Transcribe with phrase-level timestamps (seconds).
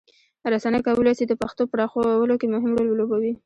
[0.53, 3.33] رسنۍ کولی سي د پښتو پراخولو کې مهم رول ولوبوي.